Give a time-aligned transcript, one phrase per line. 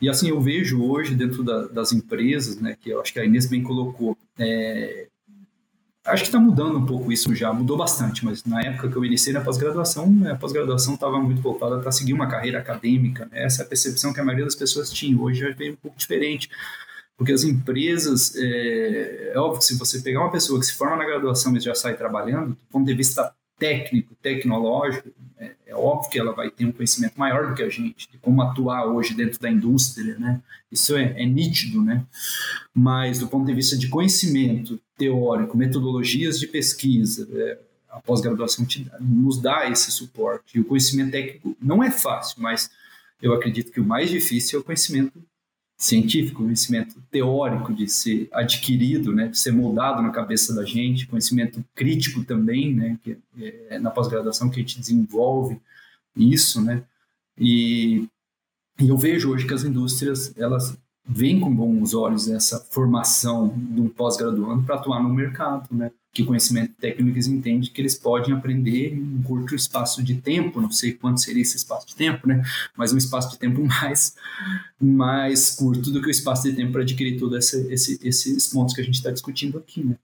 [0.00, 3.24] E assim, eu vejo hoje dentro da, das empresas, né, que eu acho que a
[3.24, 5.08] Inês bem colocou, é,
[6.04, 9.04] acho que está mudando um pouco isso já, mudou bastante, mas na época que eu
[9.04, 13.62] iniciei na pós-graduação, a pós-graduação estava muito voltada para seguir uma carreira acadêmica, né, essa
[13.62, 16.48] é a percepção que a maioria das pessoas tinha, hoje já veio um pouco diferente,
[17.16, 21.04] porque as empresas, é, é óbvio se você pegar uma pessoa que se forma na
[21.04, 25.12] graduação e já sai trabalhando, do ponto de vista técnico, tecnológico, é,
[25.68, 28.40] é, óbvio que ela vai ter um conhecimento maior do que a gente, de como
[28.40, 30.40] atuar hoje dentro da indústria, né?
[30.72, 32.06] Isso é, é nítido, né?
[32.74, 37.58] Mas do ponto de vista de conhecimento teórico, metodologias de pesquisa, é,
[37.90, 38.66] a pós-graduação
[38.98, 40.56] nos dá esse suporte.
[40.56, 42.70] E o conhecimento técnico não é fácil, mas
[43.20, 45.22] eu acredito que o mais difícil é o conhecimento
[45.78, 51.64] científico, conhecimento teórico de ser adquirido, né, de ser moldado na cabeça da gente, conhecimento
[51.72, 53.16] crítico também, né, que
[53.70, 55.60] é na pós-graduação que a gente desenvolve
[56.16, 56.82] isso, né,
[57.38, 58.08] e,
[58.80, 60.76] e, eu vejo hoje que as indústrias elas
[61.08, 66.24] veem com bons olhos essa formação de um pós-graduando para atuar no mercado, né, que
[66.24, 70.70] conhecimento técnico eles entendem que eles podem aprender em um curto espaço de tempo, não
[70.70, 72.42] sei quanto seria esse espaço de tempo, né?
[72.76, 74.16] Mas um espaço de tempo mais,
[74.80, 78.74] mais curto do que o espaço de tempo para adquirir todos esse, esse, esses pontos
[78.74, 79.96] que a gente está discutindo aqui, né?